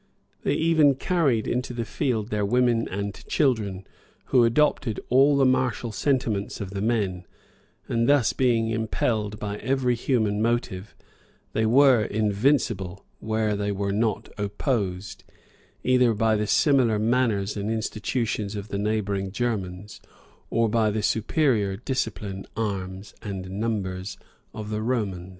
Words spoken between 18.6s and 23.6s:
the neighboring Germans, or by the superior discipline, arms, and